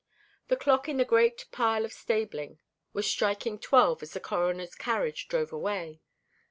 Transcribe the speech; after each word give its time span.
The 0.47 0.55
clock 0.55 0.89
in 0.89 0.97
the 0.97 1.05
great 1.05 1.37
gray 1.37 1.45
pile 1.51 1.85
of 1.85 1.93
stabling 1.93 2.59
was 2.91 3.05
striking 3.07 3.59
twelve 3.59 4.01
as 4.01 4.13
the 4.13 4.19
Coroner's 4.19 4.73
carriage 4.73 5.27
drove 5.27 5.53
away. 5.53 6.01